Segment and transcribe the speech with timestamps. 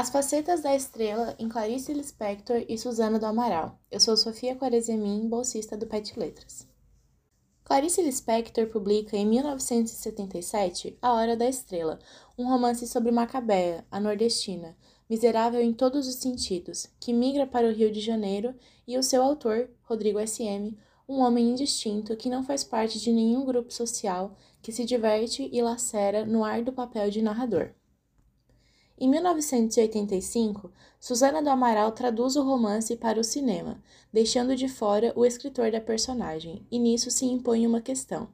[0.00, 3.78] As facetas da estrela em Clarice Lispector e Susana do Amaral.
[3.90, 6.66] Eu sou Sofia Quarezemin, bolsista do PET Letras.
[7.64, 11.98] Clarice Lispector publica em 1977 A Hora da Estrela,
[12.38, 14.74] um romance sobre Macabea, a nordestina,
[15.06, 18.54] miserável em todos os sentidos, que migra para o Rio de Janeiro,
[18.88, 23.44] e o seu autor, Rodrigo S.M., um homem indistinto que não faz parte de nenhum
[23.44, 27.74] grupo social, que se diverte e lacera no ar do papel de narrador.
[29.02, 33.82] Em 1985, Susana do Amaral traduz o romance para o cinema,
[34.12, 38.28] deixando de fora o escritor da personagem, e nisso se impõe uma questão.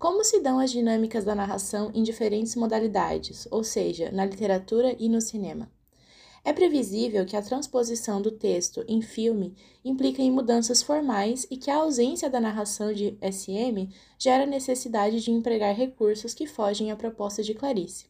[0.00, 5.08] Como se dão as dinâmicas da narração em diferentes modalidades, ou seja, na literatura e
[5.08, 5.70] no cinema?
[6.44, 11.70] É previsível que a transposição do texto em filme implique em mudanças formais e que
[11.70, 17.44] a ausência da narração de SM gera necessidade de empregar recursos que fogem à proposta
[17.44, 18.09] de Clarice.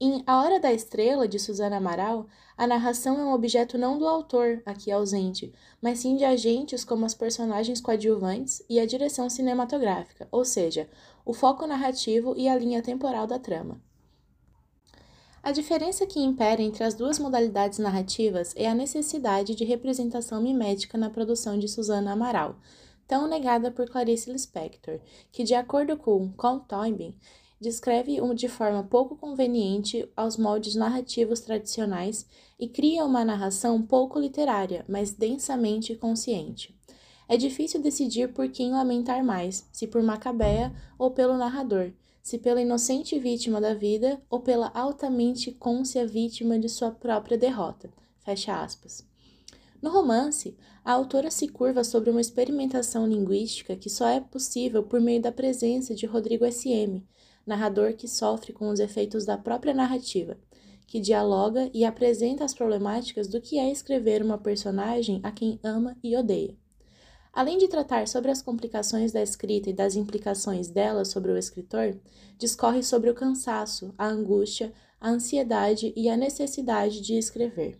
[0.00, 4.06] Em A Hora da Estrela, de Susana Amaral, a narração é um objeto não do
[4.06, 10.28] autor, aqui ausente, mas sim de agentes como as personagens coadjuvantes e a direção cinematográfica,
[10.30, 10.88] ou seja,
[11.24, 13.82] o foco narrativo e a linha temporal da trama.
[15.42, 20.96] A diferença que impera entre as duas modalidades narrativas é a necessidade de representação mimética
[20.96, 22.54] na produção de Susana Amaral,
[23.04, 25.00] tão negada por Clarice Lispector,
[25.32, 26.28] que, de acordo com
[26.68, 27.16] Toynbee,
[27.60, 32.26] descreve de forma pouco conveniente aos moldes narrativos tradicionais
[32.58, 36.76] e cria uma narração pouco literária, mas densamente consciente.
[37.28, 41.92] É difícil decidir por quem lamentar mais, se por Macabea ou pelo narrador,
[42.22, 47.90] se pela inocente vítima da vida ou pela altamente côncia vítima de sua própria derrota.
[48.24, 49.06] Fecha aspas.
[49.80, 55.00] No romance, a autora se curva sobre uma experimentação linguística que só é possível por
[55.00, 57.06] meio da presença de Rodrigo S.M.,
[57.48, 60.38] narrador que sofre com os efeitos da própria narrativa,
[60.86, 65.96] que dialoga e apresenta as problemáticas do que é escrever uma personagem a quem ama
[66.02, 66.56] e odeia.
[67.32, 71.98] Além de tratar sobre as complicações da escrita e das implicações dela sobre o escritor,
[72.38, 77.78] discorre sobre o cansaço, a angústia, a ansiedade e a necessidade de escrever.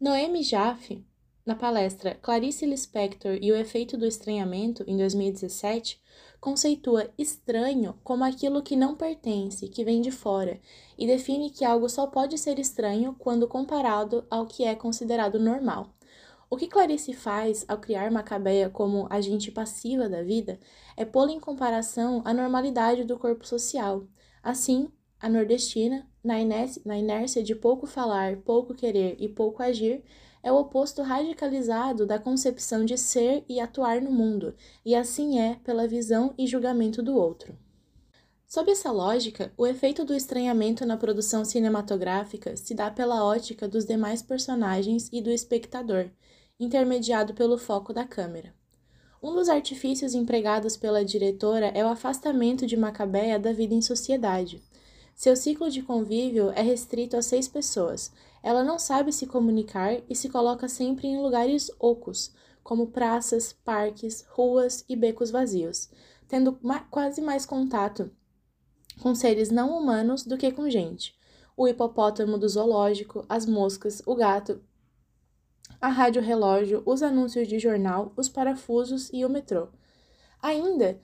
[0.00, 1.04] Noemi Jaffe,
[1.44, 6.00] na palestra Clarice Lispector e o efeito do estranhamento, em 2017,
[6.40, 10.60] conceitua estranho como aquilo que não pertence, que vem de fora,
[10.98, 15.94] e define que algo só pode ser estranho quando comparado ao que é considerado normal.
[16.48, 20.58] O que Clarice faz ao criar Macabeia como agente passiva da vida
[20.96, 24.04] é pô-la em comparação à normalidade do corpo social.
[24.42, 24.90] Assim,
[25.20, 30.02] a nordestina, na inércia de pouco falar, pouco querer e pouco agir,
[30.42, 35.56] é o oposto radicalizado da concepção de ser e atuar no mundo, e assim é
[35.64, 37.56] pela visão e julgamento do outro.
[38.46, 43.84] Sob essa lógica, o efeito do estranhamento na produção cinematográfica se dá pela ótica dos
[43.84, 46.10] demais personagens e do espectador,
[46.58, 48.52] intermediado pelo foco da câmera.
[49.22, 54.62] Um dos artifícios empregados pela diretora é o afastamento de Macabea da vida em sociedade.
[55.20, 58.10] Seu ciclo de convívio é restrito a seis pessoas,
[58.42, 64.24] ela não sabe se comunicar e se coloca sempre em lugares ocos, como praças, parques,
[64.30, 65.90] ruas e becos vazios,
[66.26, 68.10] tendo ma quase mais contato
[69.02, 71.14] com seres não humanos do que com gente.
[71.54, 74.62] O hipopótamo do zoológico, as moscas, o gato,
[75.82, 79.68] a rádio relógio, os anúncios de jornal, os parafusos e o metrô.
[80.42, 80.98] Ainda,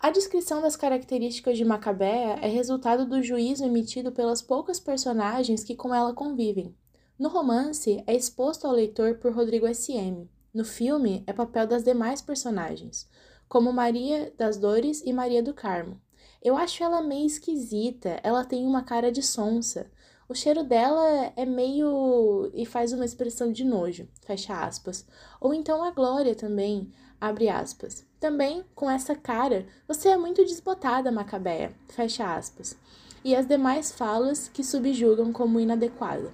[0.00, 5.74] a descrição das características de Macabea é resultado do juízo emitido pelas poucas personagens que
[5.74, 6.74] com ela convivem.
[7.18, 10.30] No romance, é exposto ao leitor por Rodrigo S.M.
[10.54, 13.08] No filme, é papel das demais personagens,
[13.48, 16.00] como Maria das Dores e Maria do Carmo.
[16.40, 19.90] Eu acho ela meio esquisita, ela tem uma cara de sonsa.
[20.28, 22.50] O cheiro dela é meio.
[22.54, 25.04] e faz uma expressão de nojo, fecha aspas.
[25.40, 28.06] Ou então a Glória também, abre aspas.
[28.20, 32.76] Também, com essa cara, você é muito desbotada, Macabea, fecha aspas.
[33.24, 36.32] E as demais falas que subjugam como inadequada.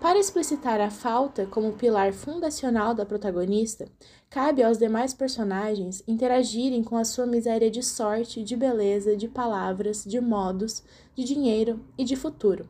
[0.00, 3.86] Para explicitar a falta como pilar fundacional da protagonista,
[4.30, 10.02] cabe aos demais personagens interagirem com a sua miséria de sorte, de beleza, de palavras,
[10.04, 10.82] de modos,
[11.14, 12.66] de dinheiro e de futuro.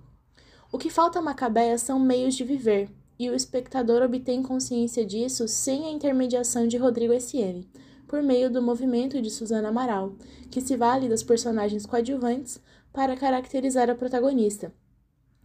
[0.73, 5.46] O que falta a Macabeia são meios de viver, e o espectador obtém consciência disso
[5.46, 7.69] sem a intermediação de Rodrigo S.M.,
[8.08, 10.14] por meio do movimento de Susana Amaral,
[10.50, 12.58] que se vale das personagens coadjuvantes
[12.90, 14.72] para caracterizar a protagonista,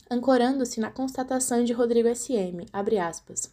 [0.10, 3.51] ancorando-se na constatação de Rodrigo S.M., abre aspas.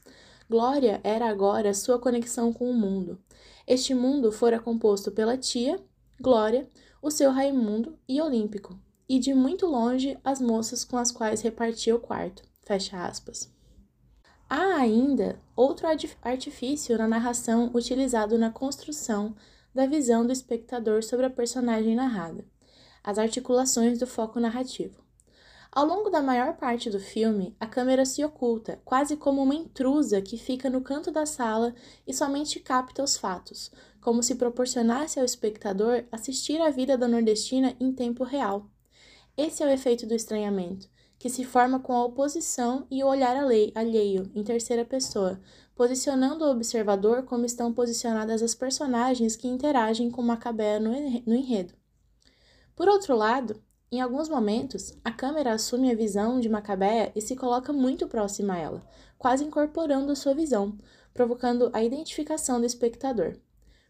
[0.49, 3.19] Glória era agora sua conexão com o mundo.
[3.67, 5.81] Este mundo fora composto pela tia,
[6.21, 6.71] Glória,
[7.03, 8.79] o seu Raimundo e Olímpico,
[9.09, 12.45] e de muito longe as moças com as quais repartia o quarto.
[12.65, 13.52] Fecha aspas.
[14.55, 15.87] Há ainda outro
[16.21, 19.35] artifício na narração utilizado na construção
[19.75, 22.45] da visão do espectador sobre a personagem narrada:
[23.03, 25.03] as articulações do foco narrativo.
[25.73, 30.21] Ao longo da maior parte do filme, a câmera se oculta, quase como uma intrusa
[30.21, 31.75] que fica no canto da sala
[32.07, 33.71] e somente capta os fatos,
[34.03, 38.67] como se proporcionasse ao espectador assistir a vida da nordestina em tempo real.
[39.35, 40.91] Esse é o efeito do estranhamento,
[41.23, 45.39] que se forma com a oposição e o olhar alheio, em terceira pessoa,
[45.73, 51.75] posicionando o observador como estão posicionadas as personagens que interagem com Macabea no enredo.
[52.75, 57.37] Por outro lado, em alguns momentos, a câmera assume a visão de Macabea e se
[57.37, 58.83] coloca muito próxima a ela,
[59.17, 60.77] quase incorporando sua visão,
[61.15, 63.37] provocando a identificação do espectador.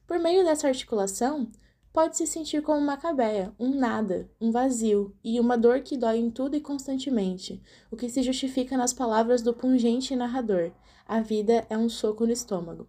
[0.06, 1.50] Por meio dessa articulação,
[1.93, 6.31] pode se sentir como Macabea, um nada, um vazio e uma dor que dói em
[6.31, 7.61] tudo e constantemente,
[7.91, 10.73] o que se justifica nas palavras do pungente narrador:
[11.06, 12.89] a vida é um soco no estômago.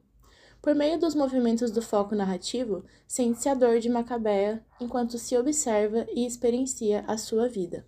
[0.62, 6.08] Por meio dos movimentos do foco narrativo, sente-se a dor de Macabea enquanto se observa
[6.16, 7.86] e experiencia a sua vida.